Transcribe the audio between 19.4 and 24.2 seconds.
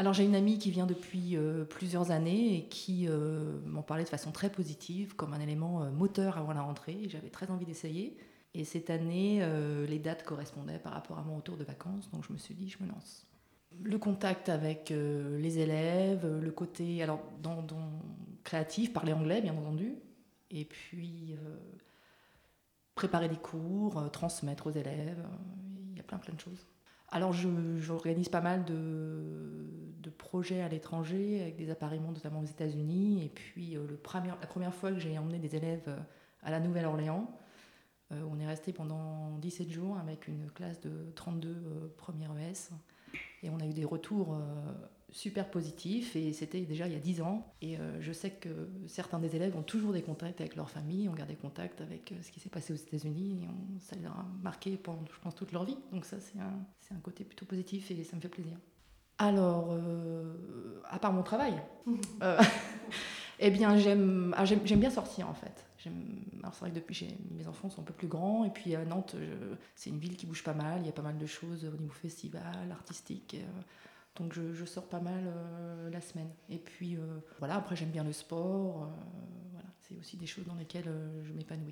bien entendu, et puis euh, préparer des cours, euh,